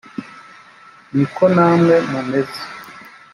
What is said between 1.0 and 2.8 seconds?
ni ko namwe mumeze